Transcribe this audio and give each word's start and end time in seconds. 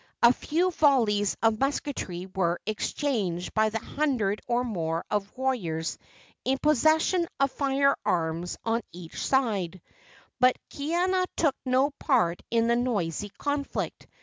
A 0.23 0.33
few 0.33 0.71
volleys 0.71 1.37
of 1.43 1.59
musketry 1.59 2.25
were 2.33 2.59
exchanged 2.65 3.53
by 3.53 3.69
the 3.69 3.77
hundred 3.77 4.41
or 4.47 4.63
more 4.63 5.05
of 5.11 5.31
warriors 5.37 5.99
in 6.43 6.57
possession 6.57 7.27
of 7.39 7.51
fire 7.51 7.95
arms 8.03 8.57
on 8.65 8.81
each 8.91 9.23
side, 9.23 9.79
but 10.39 10.57
Kaiana 10.71 11.25
took 11.37 11.55
no 11.67 11.91
part 11.99 12.41
in 12.49 12.65
the 12.65 12.75
noisy 12.75 13.29
conflict. 13.37 14.07